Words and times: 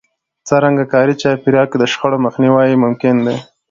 څرنګه 0.47 0.83
کاري 0.93 1.13
چاپېريال 1.21 1.67
کې 1.71 1.77
د 1.79 1.83
شخړو 1.91 2.23
مخنيوی 2.25 2.71
ممکن 2.83 3.15
دی؟ 3.25 3.35